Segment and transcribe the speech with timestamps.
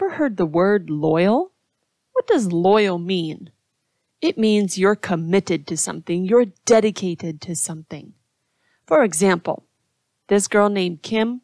[0.00, 1.52] ever heard the word loyal?
[2.12, 3.50] What does loyal mean?
[4.22, 8.14] It means you're committed to something, you're dedicated to something.
[8.86, 9.64] For example,
[10.28, 11.42] this girl named Kim,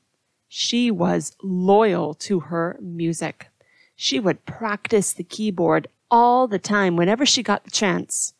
[0.48, 3.50] she was loyal to her music.
[3.94, 8.32] She would practice the keyboard all the time whenever she got the chance.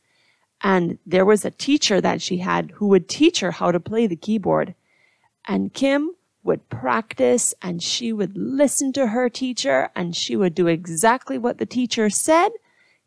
[0.62, 4.06] And there was a teacher that she had who would teach her how to play
[4.06, 4.74] the keyboard.
[5.46, 6.12] And Kim
[6.46, 11.58] would practice and she would listen to her teacher and she would do exactly what
[11.58, 12.50] the teacher said.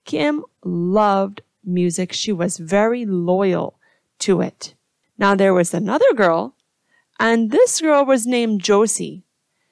[0.06, 2.14] Kim loved music.
[2.14, 3.80] She was very loyal
[4.20, 4.76] to it.
[5.18, 6.56] Now there was another girl
[7.20, 9.24] and this girl was named Josie.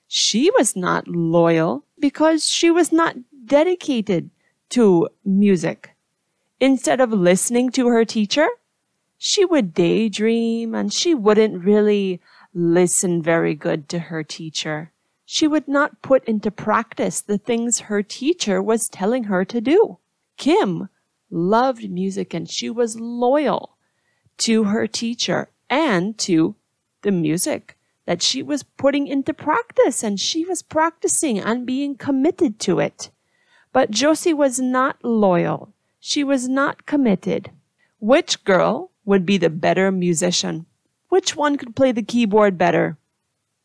[0.08, 3.16] She was not loyal because she was not
[3.46, 4.30] dedicated
[4.70, 5.92] to music.
[6.60, 8.48] Instead of listening to her teacher,
[9.18, 12.22] she would daydream and she wouldn't really
[12.54, 14.92] listen very good to her teacher.
[15.26, 19.98] She would not put into practice the things her teacher was telling her to do.
[20.38, 20.90] Kim
[21.30, 23.78] loved music and she was loyal
[24.38, 26.56] to her teacher and to
[27.02, 32.58] the music that she was putting into practice and she was practicing and being committed
[32.60, 33.10] to it.
[33.74, 35.74] But Josie was not loyal.
[36.00, 37.52] She was not committed.
[38.00, 40.68] Which girl would be the better musician?
[41.10, 42.98] Which one could play the keyboard better?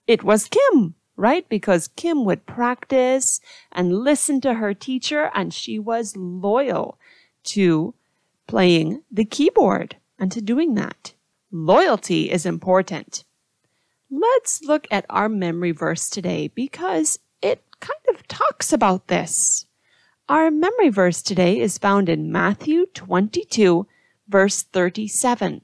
[0.06, 1.48] It was Kim, right?
[1.48, 6.98] Because Kim would practice and listen to her teacher and she was loyal
[7.44, 7.94] to
[8.46, 11.14] playing the keyboard and to doing that.
[11.50, 13.24] Loyalty is important.
[14.10, 19.66] Let's look at our memory verse today because it kind of talks about this.
[20.28, 23.86] Our memory verse today is found in Matthew 22,
[24.28, 25.62] verse 37.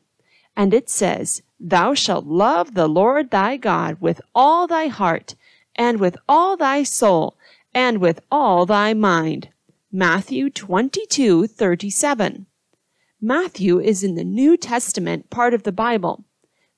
[0.57, 5.35] And it says, Thou shalt love the Lord thy God with all thy heart,
[5.75, 7.37] and with all thy soul,
[7.75, 9.49] and with all thy mind.
[9.91, 12.47] Matthew 22, 37.
[13.21, 16.25] Matthew is in the New Testament part of the Bible.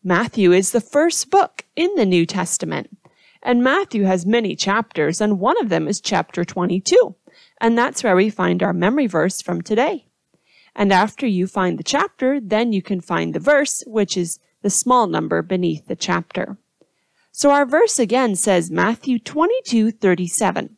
[0.03, 2.97] Matthew is the first book in the New Testament.
[3.43, 7.15] And Matthew has many chapters, and one of them is chapter 22.
[7.61, 10.07] And that's where we find our memory verse from today.
[10.75, 14.71] And after you find the chapter, then you can find the verse, which is the
[14.71, 16.59] small number beneath the chapter.
[17.33, 20.77] So our verse again says Matthew 22:37.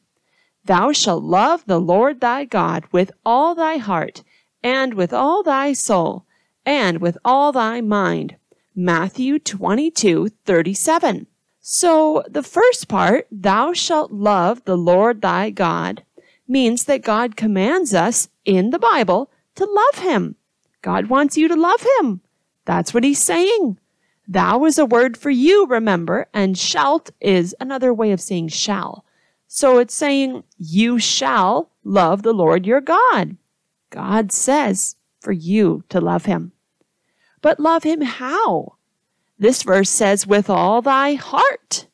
[0.64, 4.22] Thou shalt love the Lord thy God with all thy heart,
[4.62, 6.24] and with all thy soul,
[6.64, 8.36] and with all thy mind.
[8.74, 11.26] Matthew 22:37.
[11.60, 16.04] So the first part, thou shalt love the Lord thy God,
[16.46, 20.36] means that God commands us in the Bible to love him.
[20.80, 22.20] God wants you to love him.
[22.64, 23.78] That's what he's saying.
[24.26, 29.04] Thou is a word for you, remember, and shalt is another way of saying shall.
[29.48, 33.36] So it's saying you shall love the Lord your God.
[33.90, 36.52] God says for you to love him.
[37.40, 38.76] But love him how?
[39.38, 41.88] This verse says with all thy heart.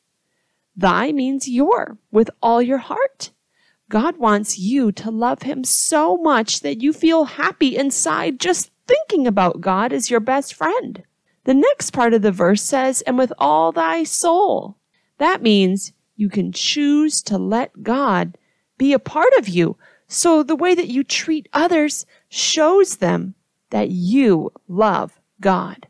[0.75, 3.31] Thy means your, with all your heart.
[3.89, 9.27] God wants you to love Him so much that you feel happy inside just thinking
[9.27, 11.03] about God as your best friend.
[11.43, 14.77] The next part of the verse says, and with all thy soul.
[15.19, 18.37] That means you can choose to let God
[18.77, 19.77] be a part of you.
[20.07, 23.35] So the way that you treat others shows them
[23.69, 25.87] that you love God.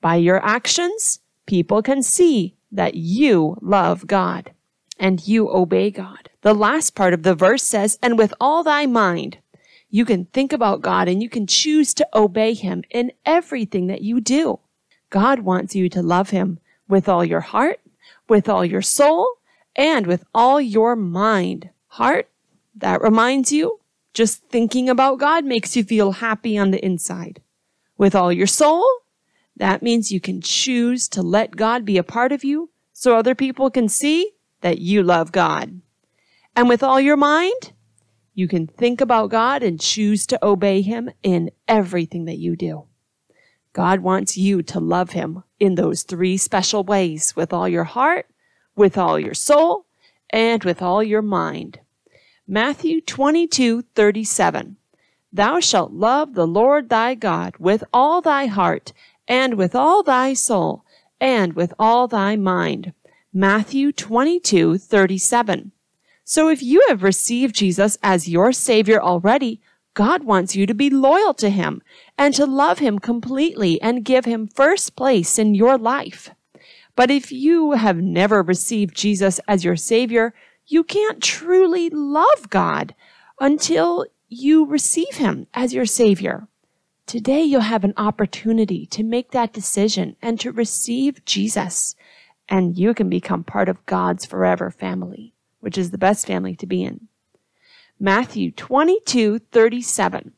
[0.00, 4.52] By your actions, people can see that you love God
[4.98, 6.30] and you obey God.
[6.40, 9.38] The last part of the verse says, and with all thy mind,
[9.94, 14.00] you can think about God and you can choose to obey him in everything that
[14.00, 14.58] you do.
[15.10, 16.58] God wants you to love him
[16.88, 17.78] with all your heart,
[18.26, 19.28] with all your soul,
[19.76, 21.68] and with all your mind.
[21.88, 22.30] Heart,
[22.74, 23.80] that reminds you,
[24.14, 27.42] just thinking about God makes you feel happy on the inside.
[27.98, 28.88] With all your soul,
[29.56, 33.34] that means you can choose to let God be a part of you so other
[33.34, 35.82] people can see that you love God.
[36.56, 37.72] And with all your mind,
[38.34, 42.84] you can think about God and choose to obey Him in everything that you do.
[43.72, 48.26] God wants you to love Him in those three special ways with all your heart,
[48.76, 49.86] with all your soul,
[50.30, 51.80] and with all your mind.
[52.46, 54.76] Matthew 22, 37.
[55.32, 58.92] Thou shalt love the Lord thy God with all thy heart,
[59.26, 60.84] and with all thy soul,
[61.20, 62.92] and with all thy mind.
[63.32, 65.72] Matthew 22, 37.
[66.34, 69.60] So if you have received Jesus as your Savior already,
[69.92, 71.82] God wants you to be loyal to Him
[72.16, 76.30] and to love Him completely and give Him first place in your life.
[76.96, 80.32] But if you have never received Jesus as your Savior,
[80.66, 82.94] you can't truly love God
[83.38, 86.48] until you receive Him as your Savior.
[87.04, 91.94] Today, you'll have an opportunity to make that decision and to receive Jesus,
[92.48, 96.66] and you can become part of God's forever family, which is the best family to
[96.66, 97.08] be in.
[97.98, 100.32] Matthew 22 37.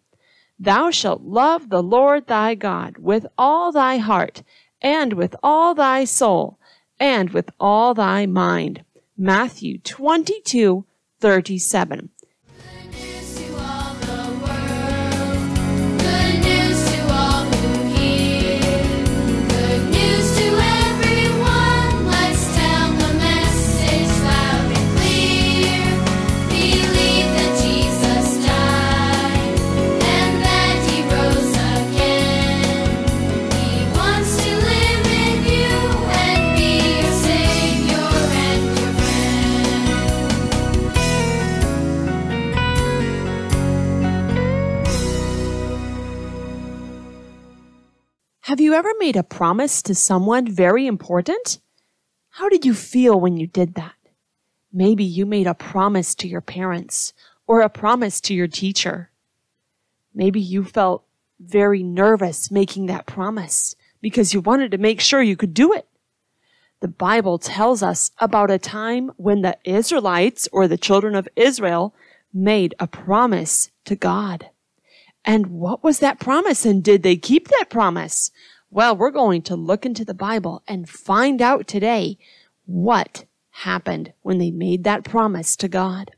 [0.58, 4.42] Thou shalt love the Lord thy God with all thy heart,
[4.82, 6.58] and with all thy soul,
[7.00, 8.84] and with all thy mind.
[9.16, 10.84] Matthew 22
[11.20, 12.10] 37.
[48.54, 51.58] Have you ever made a promise to someone very important?
[52.30, 53.96] How did you feel when you did that?
[54.72, 57.14] Maybe you made a promise to your parents
[57.48, 59.10] or a promise to your teacher.
[60.14, 61.02] Maybe you felt
[61.40, 65.88] very nervous making that promise because you wanted to make sure you could do it.
[66.78, 71.92] The Bible tells us about a time when the Israelites or the children of Israel
[72.32, 74.50] made a promise to God.
[75.24, 76.66] And what was that promise?
[76.66, 78.30] And did they keep that promise?
[78.70, 82.18] Well, we're going to look into the Bible and find out today
[82.66, 86.10] what happened when they made that promise to God.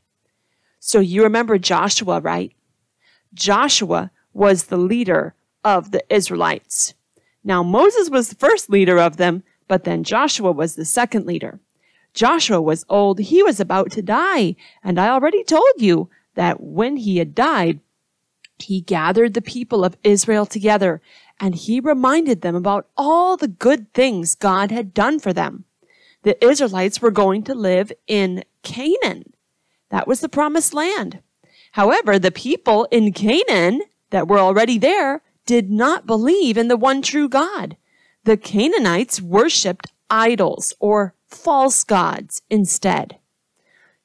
[0.79, 2.51] So you remember Joshua, right?
[3.33, 6.93] Joshua was the leader of the Israelites.
[7.43, 11.59] Now Moses was the first leader of them, but then Joshua was the second leader.
[12.13, 13.19] Joshua was old.
[13.19, 14.55] He was about to die.
[14.83, 17.79] And I already told you that when he had died,
[18.59, 21.01] he gathered the people of Israel together
[21.39, 25.65] and he reminded them about all the good things God had done for them.
[26.23, 29.33] The Israelites were going to live in Canaan.
[29.89, 31.19] That was the promised land.
[31.73, 37.01] However, the people in Canaan that were already there did not believe in the one
[37.01, 37.77] true God.
[38.23, 43.17] The Canaanites worshiped idols or false gods instead.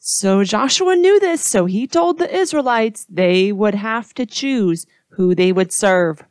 [0.04, 5.32] So Joshua knew this, so he told the Israelites they would have to choose who
[5.32, 6.25] they would serve.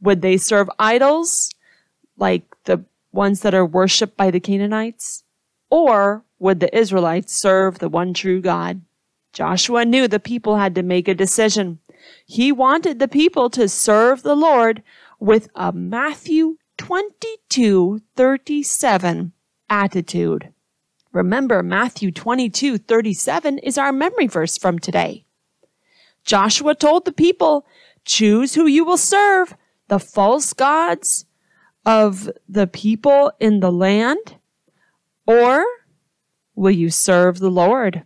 [0.00, 1.50] Would they serve idols
[2.16, 2.82] like the
[3.12, 5.22] ones that are worshiped by the Canaanites?
[5.68, 8.80] Or would the Israelites serve the one true God?
[9.34, 11.78] Joshua knew the people had to make a decision.
[12.24, 14.82] He wanted the people to serve the Lord
[15.18, 19.32] with a Matthew 22 37
[19.68, 20.54] attitude.
[21.12, 25.24] Remember, Matthew 22, 37 is our memory verse from today.
[26.24, 27.66] Joshua told the people,
[28.04, 29.56] choose who you will serve,
[29.88, 31.24] the false gods
[31.84, 34.36] of the people in the land,
[35.26, 35.64] or
[36.54, 38.04] will you serve the Lord?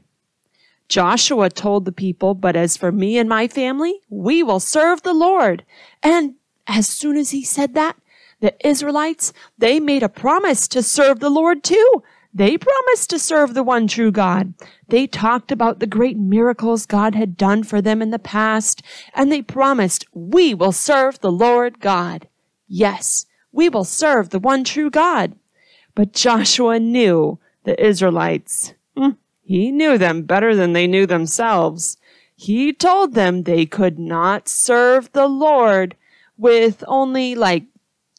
[0.89, 5.15] Joshua told the people, but as for me and my family, we will serve the
[5.15, 5.65] Lord.
[6.03, 6.35] And
[6.67, 7.97] as soon as he said that,
[8.41, 12.03] the Israelites, they made a promise to serve the Lord too.
[12.37, 14.55] They promised to serve the one true God.
[14.89, 18.83] They talked about the great miracles God had done for them in the past,
[19.15, 22.27] and they promised, we will serve the Lord God.
[22.67, 25.37] Yes, we will serve the one true God.
[25.95, 28.75] But Joshua knew the Israelites.
[28.97, 29.11] Hmm,
[29.43, 31.99] he knew them better than they knew themselves.
[32.35, 35.95] He told them they could not serve the Lord
[36.37, 37.67] with only like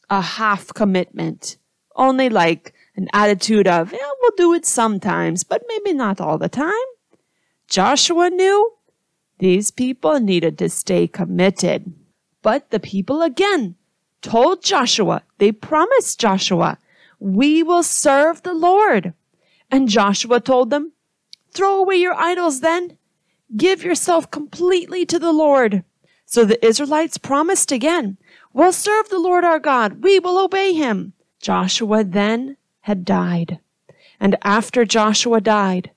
[0.10, 1.58] a half commitment,
[1.98, 6.50] only like an attitude of, yeah, we'll do it sometimes, but maybe not all the
[6.50, 6.72] time.
[7.68, 8.72] Joshua knew
[9.40, 11.94] these people needed to stay committed.
[12.42, 13.76] But the people again
[14.22, 16.78] told Joshua, they promised Joshua,
[17.20, 19.14] we will serve the Lord.
[19.72, 20.94] And Joshua told them,
[21.54, 22.98] throw away your idols then.
[23.56, 25.84] Give yourself completely to the Lord.
[26.26, 28.18] So the Israelites promised again,
[28.54, 30.04] we'll serve the Lord our God.
[30.04, 31.14] We will obey him.
[31.40, 33.58] Joshua then had died.
[34.20, 35.90] And after Joshua died,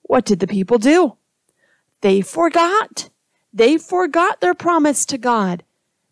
[0.00, 1.18] what did the people do?
[2.00, 3.10] They forgot.
[3.52, 5.62] They forgot their promise to God.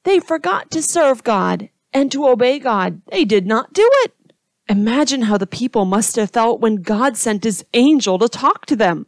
[0.03, 3.01] They forgot to serve God and to obey God.
[3.11, 4.13] They did not do it.
[4.69, 8.77] Imagine how the people must have felt when God sent his angel to talk to
[8.77, 9.07] them.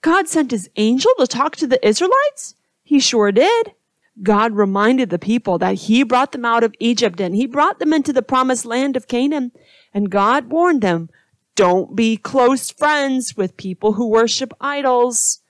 [0.00, 2.54] God sent his angel to talk to the Israelites?
[2.84, 3.72] He sure did.
[4.22, 7.92] God reminded the people that he brought them out of Egypt and he brought them
[7.92, 9.50] into the promised land of Canaan.
[9.94, 11.08] And God warned them,
[11.54, 15.40] don't be close friends with people who worship idols.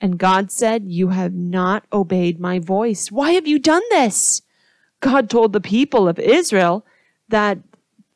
[0.00, 3.10] And God said, You have not obeyed my voice.
[3.10, 4.42] Why have you done this?
[5.00, 6.86] God told the people of Israel
[7.28, 7.58] that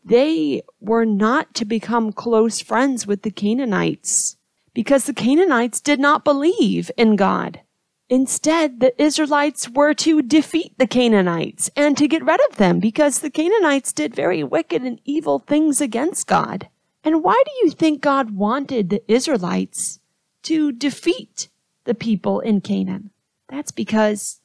[0.04, 4.36] they were not to become close friends with the Canaanites
[4.72, 7.60] because the Canaanites did not believe in God.
[8.08, 13.18] Instead, the Israelites were to defeat the Canaanites and to get rid of them because
[13.18, 16.68] the Canaanites did very wicked and evil things against God.
[17.02, 19.98] And why do you think God wanted the Israelites
[20.42, 21.48] to defeat
[21.84, 23.10] the people in Canaan?
[23.48, 24.40] That's because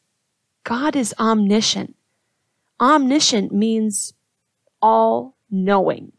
[0.63, 1.95] God is omniscient.
[2.79, 4.13] Omniscient means
[4.81, 6.13] all knowing.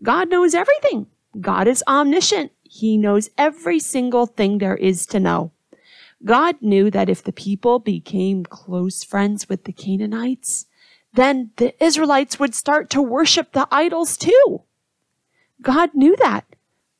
[0.00, 1.06] God knows everything.
[1.40, 2.52] God is omniscient.
[2.62, 5.50] He knows every single thing there is to know.
[6.24, 10.66] God knew that if the people became close friends with the Canaanites,
[11.12, 14.62] then the Israelites would start to worship the idols too.
[15.60, 16.44] God knew that.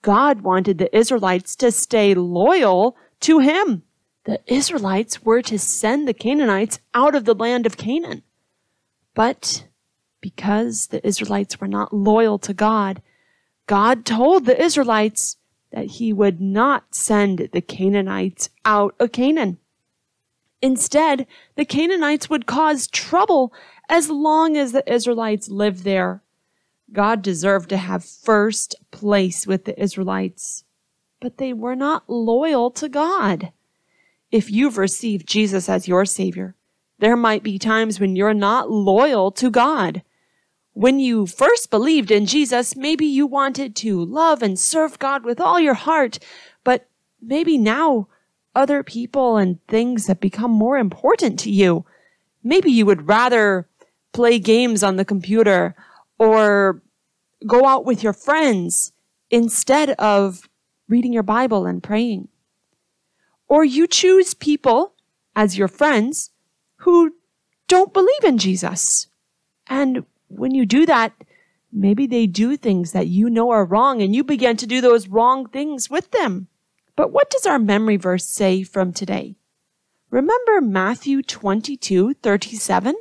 [0.02, 3.82] God wanted the Israelites to stay loyal to him.
[4.24, 8.22] The Israelites were to send the Canaanites out of the land of Canaan.
[9.14, 9.66] But
[10.20, 13.02] because the Israelites were not loyal to God,
[13.66, 15.36] God told the Israelites
[15.72, 19.58] that he would not send the Canaanites out of Canaan.
[20.60, 21.26] Instead,
[21.56, 23.52] the Canaanites would cause trouble
[23.88, 26.22] as long as the Israelites lived there.
[26.92, 30.64] God deserved to have first place with the Israelites,
[31.20, 33.50] but they were not loyal to God.
[34.30, 36.54] If you've received Jesus as your Savior,
[36.98, 40.02] there might be times when you're not loyal to God.
[40.74, 45.40] When you first believed in Jesus, maybe you wanted to love and serve God with
[45.40, 46.18] all your heart,
[46.64, 46.88] but
[47.20, 48.08] maybe now
[48.54, 51.84] other people and things have become more important to you.
[52.42, 53.68] Maybe you would rather
[54.12, 55.74] play games on the computer
[56.18, 56.82] or
[57.46, 58.92] go out with your friends
[59.30, 60.48] instead of
[60.88, 62.28] reading your Bible and praying.
[63.48, 64.94] Or you choose people
[65.34, 66.30] as your friends
[66.76, 67.14] who
[67.68, 69.08] don't believe in Jesus.
[69.66, 70.04] And
[70.38, 71.12] when you do that,
[71.72, 75.08] maybe they do things that you know are wrong and you begin to do those
[75.08, 76.48] wrong things with them.
[76.96, 79.36] But what does our memory verse say from today?
[80.10, 82.94] Remember Matthew 22, 37?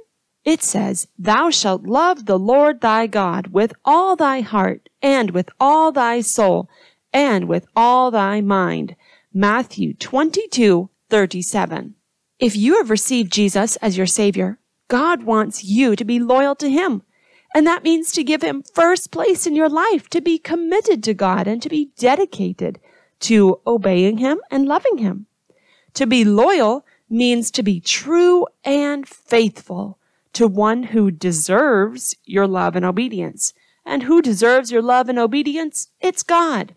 [0.44, 5.50] It says, Thou shalt love the Lord thy God with all thy heart, and with
[5.60, 6.70] all thy soul,
[7.14, 8.96] and with all thy mind.
[9.34, 11.96] Matthew 22, 37.
[12.40, 14.58] If you have received Jesus as your Savior,
[14.88, 17.04] God wants you to be loyal to Him.
[17.54, 21.14] And that means to give Him first place in your life, to be committed to
[21.14, 22.80] God, and to be dedicated
[23.22, 25.26] to obeying Him and loving Him.
[25.96, 29.98] To be loyal means to be true and faithful
[30.34, 33.54] to one who deserves your love and obedience.
[33.86, 35.90] And who deserves your love and obedience?
[36.00, 36.76] It's God.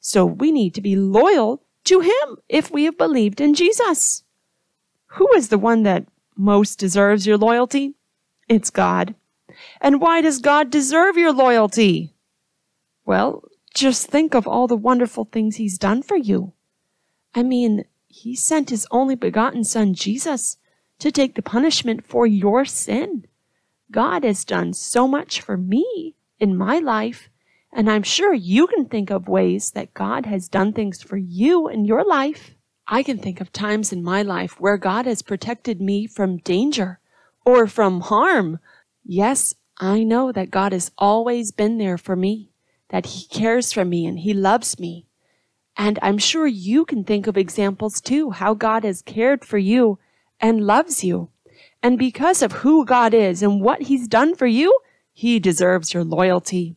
[0.00, 4.22] So we need to be loyal to Him if we have believed in Jesus.
[5.06, 7.94] Who is the one that most deserves your loyalty?
[8.48, 9.14] It's God.
[9.84, 12.14] And why does God deserve your loyalty?
[13.04, 13.42] Well,
[13.74, 16.52] just think of all the wonderful things He's done for you.
[17.34, 20.56] I mean, He sent His only begotten Son, Jesus,
[21.00, 23.26] to take the punishment for your sin.
[23.90, 27.28] God has done so much for me in my life,
[27.72, 31.66] and I'm sure you can think of ways that God has done things for you
[31.66, 32.54] in your life.
[32.86, 37.00] I can think of times in my life where God has protected me from danger
[37.44, 38.60] or from harm.
[39.04, 42.52] Yes, I know that God has always been there for me,
[42.90, 45.06] that He cares for me and He loves me.
[45.76, 49.98] And I'm sure you can think of examples too, how God has cared for you
[50.38, 51.30] and loves you.
[51.82, 54.78] And because of who God is and what he's done for you,
[55.12, 56.76] he deserves your loyalty.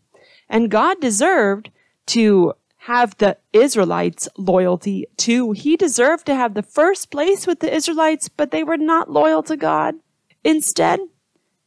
[0.49, 1.69] And God deserved
[2.07, 5.51] to have the Israelites' loyalty too.
[5.51, 9.43] He deserved to have the first place with the Israelites, but they were not loyal
[9.43, 9.93] to God.
[10.43, 11.01] Instead,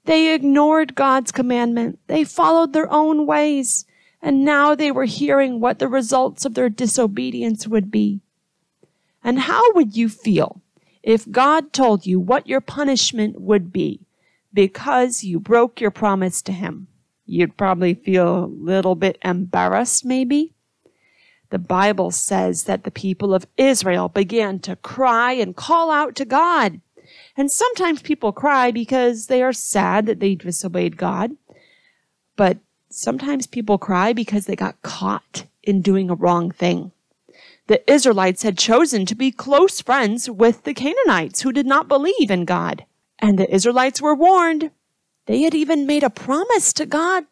[0.08, 1.98] they ignored God's commandment.
[2.06, 3.84] They followed their own ways.
[4.22, 8.22] And now they were hearing what the results of their disobedience would be.
[9.22, 10.62] And how would you feel
[11.02, 14.06] if God told you what your punishment would be
[14.54, 16.88] because you broke your promise to Him,
[17.26, 20.54] you'd probably feel a little bit embarrassed, maybe.
[21.50, 26.24] The Bible says that the people of Israel began to cry and call out to
[26.24, 26.80] God.
[27.38, 31.30] And sometimes people cry because they are sad that they disobeyed God.
[32.36, 32.58] But
[32.90, 36.92] sometimes people cry because they got caught in doing a wrong thing
[37.68, 42.30] the Israelites had chosen to be close friends with the Canaanites who did not believe
[42.30, 42.84] in God.
[43.18, 44.70] And the Israelites were warned.
[45.26, 47.26] They had even made a promise to God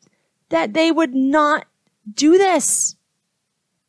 [0.51, 1.67] that they would not
[2.13, 2.97] do this.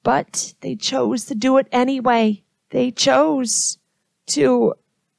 [0.03, 2.43] But they chose to do it anyway.
[2.69, 3.77] They chose
[4.27, 4.75] to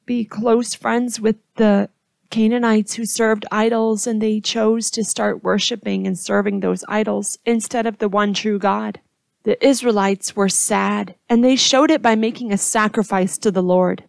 [0.08, 1.90] be close friends with the
[2.30, 7.86] Canaanites who served idols and they chose to start worshiping and serving those idols instead
[7.86, 9.00] of the one true God.
[9.42, 14.04] The Israelites were sad and they showed it by making a sacrifice to the Lord.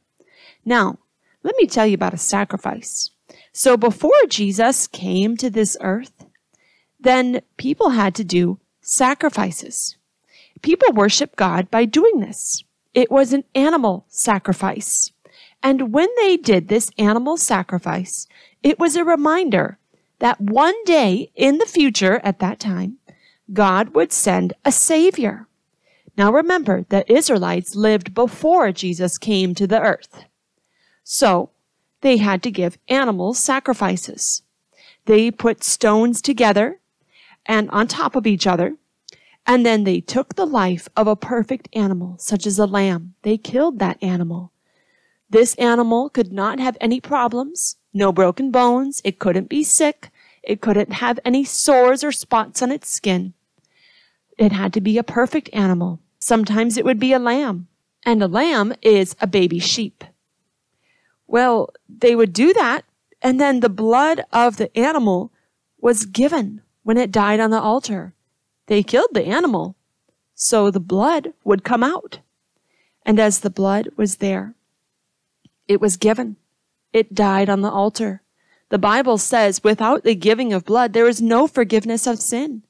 [0.63, 0.99] Now,
[1.43, 3.11] let me tell you about a sacrifice.
[3.51, 6.25] So before Jesus came to this earth,
[6.97, 9.97] then people had to do sacrifices.
[10.61, 12.63] People worship God by doing this.
[12.93, 15.11] It was an animal sacrifice.
[15.61, 18.27] And when they did this animal sacrifice,
[18.63, 19.77] it was a reminder
[20.19, 22.97] that one day in the future at that time,
[23.51, 25.47] God would send a savior.
[26.17, 30.25] Now remember, the Israelites lived before Jesus came to the earth.
[31.03, 31.49] So
[32.01, 34.43] they had to give animal sacrifices.
[35.05, 36.79] They put stones together
[37.45, 38.75] and on top of each other,
[39.47, 43.15] and then they took the life of a perfect animal, such as a lamb.
[43.23, 44.51] They killed that animal.
[45.29, 50.09] This animal could not have any problems, no broken bones, it couldn't be sick,
[50.41, 53.33] it couldn't have any sores or spots on its skin.
[54.37, 55.99] It had to be a perfect animal.
[56.17, 57.67] Sometimes it would be a lamb,
[58.05, 60.03] and a lamb is a baby sheep.
[61.27, 62.85] Well, they would do that,
[63.21, 65.31] and then the blood of the animal
[65.79, 68.15] was given when it died on the altar.
[68.65, 69.75] They killed the animal,
[70.33, 72.19] so the blood would come out.
[73.05, 74.55] And as the blood was there,
[75.69, 76.35] it was given.
[76.91, 78.23] It died on the altar.
[78.69, 82.63] The Bible says without the giving of blood, there is no forgiveness of sin.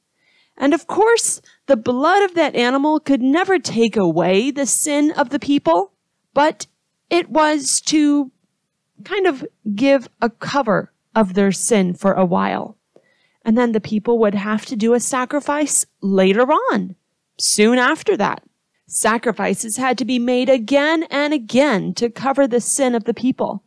[0.58, 5.30] And of course, the blood of that animal could never take away the sin of
[5.30, 5.94] the people,
[6.34, 6.68] but
[7.10, 8.32] it was to
[9.06, 12.78] kind of give a cover of their sin for a while.
[13.46, 16.96] And then the people would have to do a sacrifice later on,
[17.40, 18.44] soon after that.
[18.92, 23.64] Sacrifices had to be made again and again to cover the sin of the people.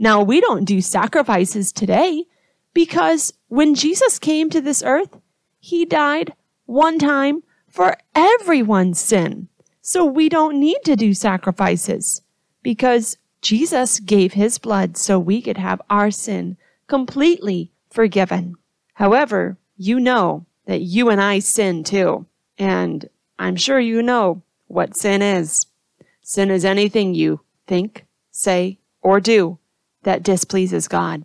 [0.00, 2.24] Now, we don't do sacrifices today
[2.72, 5.16] because when Jesus came to this earth,
[5.60, 6.34] he died
[6.66, 9.46] one time for everyone's sin.
[9.80, 12.22] So we don't need to do sacrifices
[12.64, 16.56] because Jesus gave his blood so we could have our sin
[16.88, 18.56] completely forgiven.
[18.94, 22.26] However, you know that you and I sin too.
[22.58, 23.08] And
[23.38, 24.42] I'm sure you know
[24.74, 25.66] what sin is.
[26.20, 29.58] Sin is anything you think, say, or do
[30.02, 31.24] that displeases God.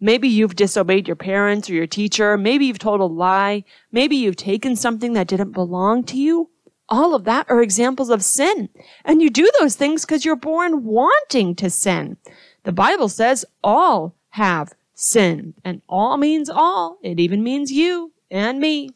[0.00, 2.36] Maybe you've disobeyed your parents or your teacher.
[2.36, 3.64] Maybe you've told a lie.
[3.92, 6.50] Maybe you've taken something that didn't belong to you.
[6.88, 8.68] All of that are examples of sin.
[9.04, 12.16] And you do those things because you're born wanting to sin.
[12.64, 15.54] The Bible says all have sinned.
[15.64, 16.98] And all means all.
[17.02, 18.90] It even means you and me.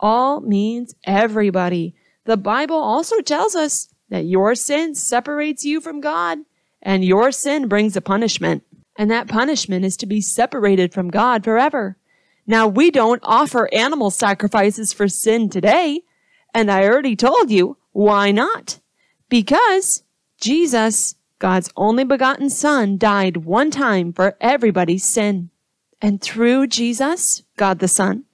[0.00, 1.94] All means everybody.
[2.28, 6.40] The Bible also tells us that your sin separates you from God
[6.82, 8.64] and your sin brings a punishment.
[8.98, 11.96] And that punishment is to be separated from God forever.
[12.46, 16.02] Now we don't offer animal sacrifices for sin today.
[16.52, 18.78] And I already told you why not?
[19.30, 20.02] Because
[20.38, 25.48] Jesus, God's only begotten son, died one time for everybody's sin.
[26.02, 28.24] And through Jesus, God the Son,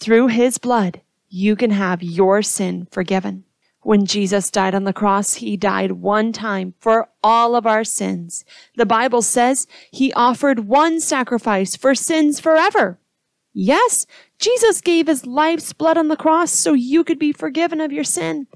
[0.00, 1.02] through his blood,
[1.34, 3.42] you can have your sin forgiven.
[3.82, 8.44] When Jesus died on the cross, he died one time for all of our sins.
[8.76, 13.00] The Bible says he offered one sacrifice for sins forever.
[13.52, 14.06] Yes,
[14.38, 18.04] Jesus gave his life's blood on the cross so you could be forgiven of your
[18.04, 18.46] sin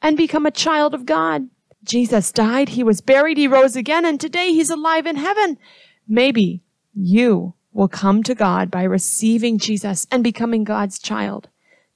[0.00, 1.48] and become a child of God.
[1.82, 5.58] Jesus died, he was buried, he rose again, and today he's alive in heaven.
[6.06, 6.62] Maybe
[6.94, 11.48] you will come to God by receiving Jesus and becoming God's child.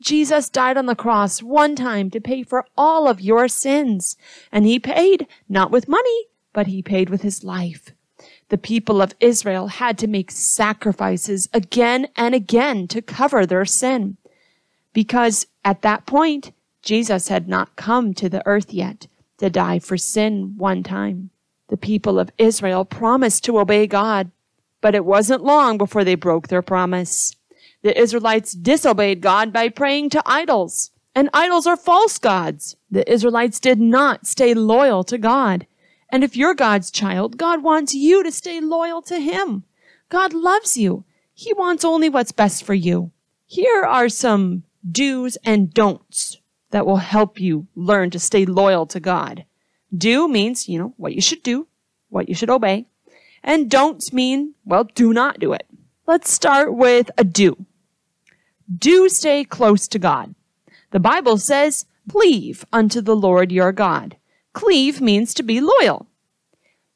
[0.05, 4.17] Jesus died on the cross one time to pay for all of your sins.
[4.53, 7.91] And he paid not with money, but he paid with his life.
[8.51, 14.19] The people of Israel had to make sacrifices again and again to cover their sin.
[14.93, 19.07] Because at that point, Jesus had not come to the earth yet
[19.39, 21.31] to die for sin one time.
[21.69, 24.31] The people of Israel promised to obey God
[24.85, 27.35] but it wasn't long before they broke their promise.
[27.85, 32.77] The Israelites disobeyed God by praying to idols, and idols are false gods.
[32.91, 35.67] The Israelites did not stay loyal to God.
[36.09, 39.65] And if you're God's child, God wants you to stay loyal to Him.
[40.09, 41.05] God loves you.
[41.35, 43.11] He wants only what's best for you.
[43.45, 46.39] Here are some do's and don'ts
[46.71, 49.45] that will help you learn to stay loyal to God.
[49.95, 51.67] Do means, you know, what you should do,
[52.09, 52.87] what you should obey.
[53.43, 55.67] And don'ts mean, well, do not do it.
[56.07, 57.67] Let's start with a do.
[58.73, 60.35] Do stay close to God.
[60.91, 64.17] The Bible says, Cleave unto the Lord your God.
[64.53, 66.07] Cleave means to be loyal.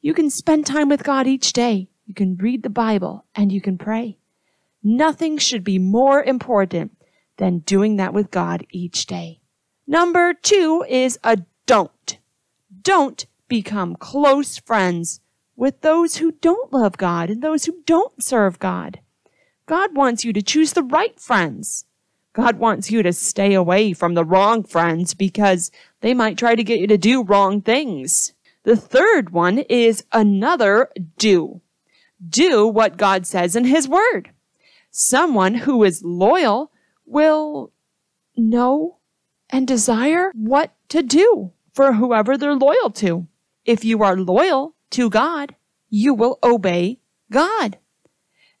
[0.01, 1.89] You can spend time with God each day.
[2.05, 4.17] You can read the Bible and you can pray.
[4.81, 6.95] Nothing should be more important
[7.37, 9.41] than doing that with God each day.
[9.85, 12.17] Number two is a don't.
[12.81, 15.19] Don't become close friends
[15.55, 19.01] with those who don't love God and those who don't serve God.
[19.69, 21.85] God wants you to choose the right friends.
[22.33, 25.69] God wants you to stay away from the wrong friends because
[26.01, 28.33] they might try to get you to do wrong things.
[28.63, 31.61] The third one is another do.
[32.27, 34.31] Do what God says in His Word.
[34.89, 36.71] Someone who is loyal
[37.05, 37.71] will
[38.35, 38.97] know
[39.51, 43.27] and desire what to do for whoever they're loyal to.
[43.65, 45.53] If you are loyal to God,
[45.91, 46.97] you will obey
[47.31, 47.77] God.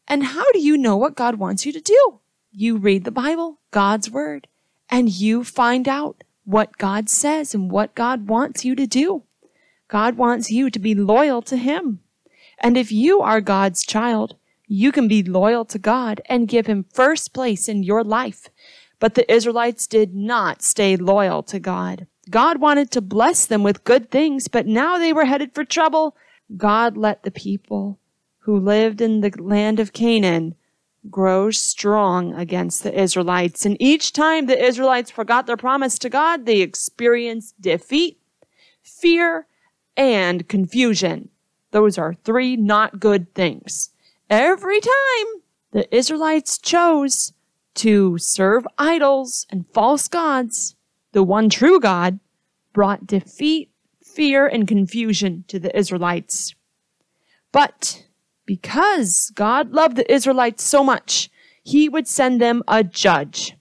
[0.09, 2.19] And how do you know what God wants you to do?
[2.51, 4.47] You read the Bible, God's Word,
[4.89, 9.21] and you find out what God says and what God wants you to do.
[9.87, 11.99] God wants you to be loyal to Him.
[12.59, 14.35] And if you are God's child,
[14.67, 18.49] you can be loyal to God and give Him first place in your life.
[18.99, 22.07] But the Israelites did not stay loyal to God.
[22.31, 26.15] God wanted to bless them with good things, but now they were headed for trouble.
[26.57, 27.99] God let the people
[28.49, 30.55] who lived in the land of Canaan
[31.07, 33.63] grows strong against the Israelites.
[33.63, 38.19] And each time the Israelites forgot their promise to God, they experienced defeat,
[38.81, 39.45] fear,
[39.95, 41.29] and confusion.
[41.69, 43.91] Those are three not good things.
[44.31, 45.27] Every time
[45.71, 47.33] the Israelites chose
[47.75, 50.75] to serve idols and false gods,
[51.11, 52.19] the one true God
[52.73, 53.69] brought defeat,
[54.03, 56.55] fear, and confusion to the Israelites.
[57.51, 58.08] But
[58.49, 61.29] because God loved the Israelites so much,
[61.61, 63.55] he would send them a judge.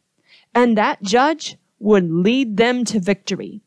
[0.55, 3.61] And that judge would lead them to victory.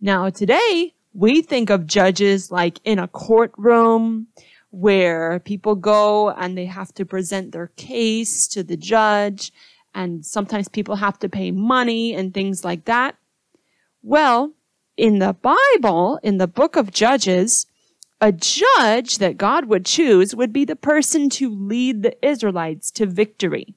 [0.00, 4.28] Now today, we think of judges like in a courtroom
[4.70, 9.52] where people go and they have to present their case to the judge
[9.92, 13.16] and sometimes people have to pay money and things like that.
[14.04, 14.52] Well,
[14.96, 17.66] in the Bible, in the book of Judges,
[18.20, 23.06] a judge that God would choose would be the person to lead the Israelites to
[23.06, 23.74] victory.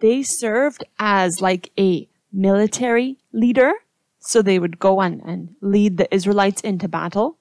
[0.00, 3.72] They served as like a military leader
[4.26, 7.38] so they would go on and lead the Israelites into battle.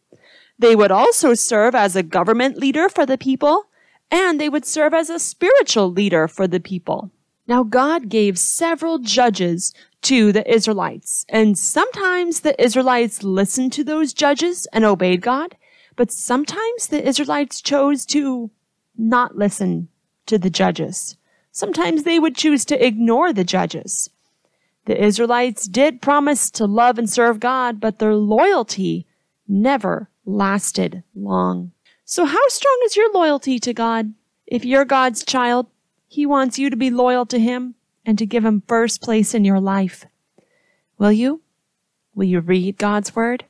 [0.57, 3.65] They would also serve as a government leader for the people,
[4.11, 7.11] and they would serve as a spiritual leader for the people.
[7.47, 14.13] Now, God gave several judges to the Israelites, and sometimes the Israelites listened to those
[14.13, 15.55] judges and obeyed God,
[15.95, 18.51] but sometimes the Israelites chose to
[18.97, 19.89] not listen
[20.25, 21.17] to the judges.
[21.51, 24.09] Sometimes they would choose to ignore the judges.
[24.85, 29.07] The Israelites did promise to love and serve God, but their loyalty
[29.47, 31.71] never lasted long.
[32.03, 34.13] So how strong is your loyalty to God?
[34.45, 35.67] If you're God's child,
[36.07, 39.43] He wants you to be loyal to Him and to give Him first place in
[39.43, 40.05] your life.
[40.97, 41.41] Will you?
[42.13, 43.45] Will you read God's Word?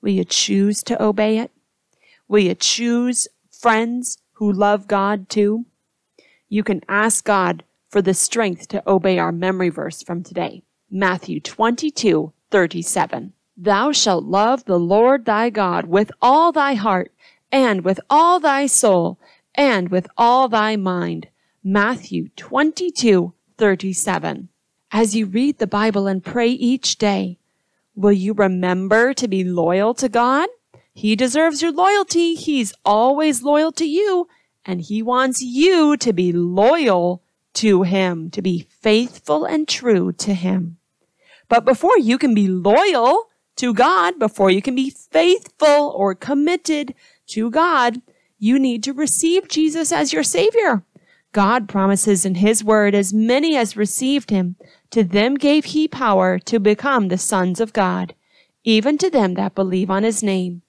[0.00, 1.52] Will you choose to obey it?
[2.32, 5.66] Will you choose friends who love God too?
[6.48, 10.62] You can ask God for the strength to obey our memory verse from today.
[10.90, 13.34] Matthew 22, 37.
[13.54, 17.12] Thou shalt love the Lord thy God with all thy heart,
[17.52, 19.18] and with all thy soul,
[19.54, 21.28] and with all thy mind.
[21.62, 24.48] Matthew 22, 37.
[24.90, 27.36] As you read the Bible and pray each day,
[27.94, 30.48] will you remember to be loyal to God?
[30.94, 32.34] He deserves your loyalty.
[32.34, 34.28] He's always loyal to you,
[34.64, 37.22] and he wants you to be loyal
[37.54, 40.76] to him, to be faithful and true to him.
[41.48, 43.24] But before you can be loyal
[43.56, 46.94] to God, before you can be faithful or committed
[47.28, 48.00] to God,
[48.38, 50.84] you need to receive Jesus as your Savior.
[51.32, 54.56] God promises in His Word, as many as received Him,
[54.90, 58.14] to them gave He power to become the sons of God,
[58.64, 60.62] even to them that believe on His name.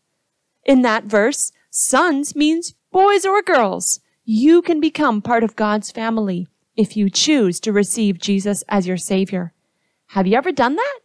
[0.65, 3.99] In that verse, sons means boys or girls.
[4.25, 8.97] You can become part of God's family if you choose to receive Jesus as your
[8.97, 9.53] Savior.
[10.07, 10.99] Have you ever done that?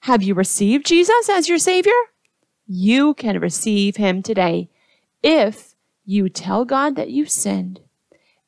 [0.00, 1.92] Have you received Jesus as your Savior?
[2.66, 4.68] You can receive Him today
[5.22, 5.74] if
[6.04, 7.80] you tell God that you've sinned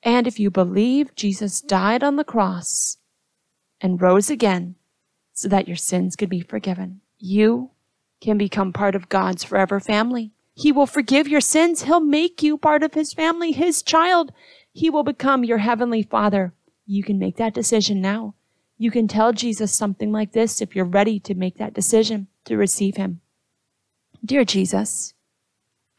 [0.02, 2.98] and if you believe Jesus died on the cross
[3.81, 4.76] and rose again
[5.33, 7.00] so that your sins could be forgiven.
[7.18, 7.70] You
[8.20, 10.33] can become part of God's forever family.
[10.57, 11.83] He will forgive your sins.
[11.83, 14.33] He'll make you part of His family, His child.
[14.73, 16.55] He will become your heavenly Father.
[16.87, 18.35] You can make that decision now.
[18.79, 22.57] You can tell Jesus something like this if you're ready to make that decision to
[22.57, 23.21] receive him.
[24.25, 25.12] Dear Jesus,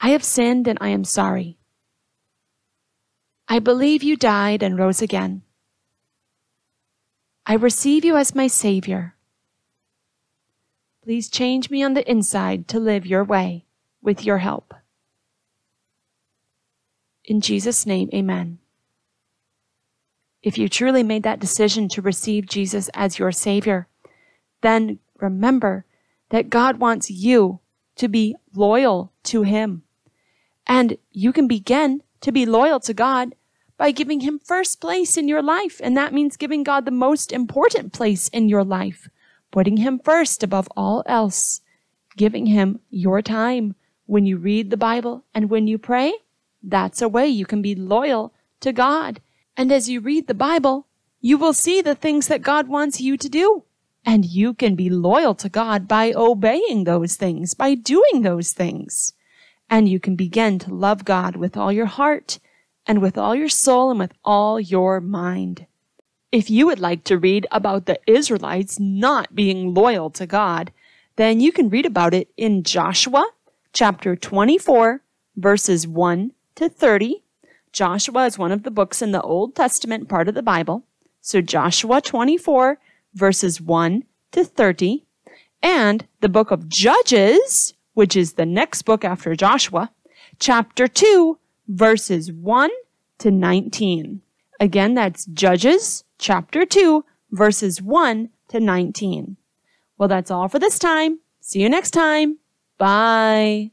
[0.02, 1.60] I have sinned and I am sorry.
[3.48, 5.44] I believe you died and rose again.
[7.46, 9.16] I receive you as my Savior.
[11.04, 13.67] Please change me on the inside to live your way
[14.08, 14.74] with your help.
[17.26, 18.60] In Jesus' name, amen.
[20.42, 23.86] If you truly made that decision to receive Jesus as your Savior,
[24.62, 25.84] then remember
[26.30, 27.60] that God wants you
[27.98, 29.84] to be loyal to Him.
[30.66, 33.36] And you can begin to be loyal to God
[33.76, 35.82] by giving Him first place in your life.
[35.84, 39.10] And that means giving God the most important place in your life,
[39.52, 41.60] putting Him first above all else,
[42.16, 43.76] giving Him your time
[44.08, 46.14] when you read the Bible and when you pray.
[46.64, 49.22] That's a way you can be loyal to God.
[49.56, 50.88] And as you read the Bible,
[51.22, 53.64] you will see the things that God wants you to do.
[54.06, 59.14] And you can be loyal to God by obeying those things, by doing those things.
[59.70, 62.40] And you can begin to love God with all your heart
[62.86, 65.66] and with all your soul and with all your mind.
[66.32, 70.72] If you would like to read about the Israelites not being loyal to God,
[71.18, 73.26] then you can read about it in Joshua
[73.74, 75.02] chapter 24,
[75.36, 77.24] verses 1 to 30.
[77.72, 80.84] Joshua is one of the books in the Old Testament part of the Bible.
[81.22, 82.80] So Joshua 24,
[83.14, 85.06] verses 1 to 30.
[85.62, 89.92] And the book of Judges, which is the next book after Joshua,
[90.40, 92.70] chapter 2, verses 1
[93.20, 94.22] to 19.
[94.60, 99.38] Again, that's Judges chapter 2, verses 1 to 19.
[99.98, 101.20] Well, that's all for this time.
[101.42, 102.38] See you next time.
[102.78, 103.72] Bye.